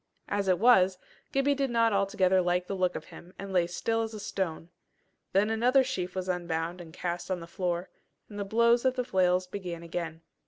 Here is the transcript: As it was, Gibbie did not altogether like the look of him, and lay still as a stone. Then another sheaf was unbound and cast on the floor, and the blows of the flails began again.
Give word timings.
As 0.29 0.47
it 0.47 0.57
was, 0.57 0.97
Gibbie 1.31 1.53
did 1.53 1.69
not 1.69 1.93
altogether 1.93 2.41
like 2.41 2.65
the 2.65 2.73
look 2.75 2.95
of 2.95 3.05
him, 3.13 3.35
and 3.37 3.53
lay 3.53 3.67
still 3.67 4.01
as 4.01 4.15
a 4.15 4.19
stone. 4.19 4.69
Then 5.31 5.51
another 5.51 5.83
sheaf 5.83 6.15
was 6.15 6.27
unbound 6.27 6.81
and 6.81 6.91
cast 6.91 7.29
on 7.29 7.39
the 7.39 7.45
floor, 7.45 7.87
and 8.27 8.39
the 8.39 8.43
blows 8.43 8.83
of 8.83 8.95
the 8.95 9.05
flails 9.05 9.45
began 9.45 9.83
again. 9.83 10.23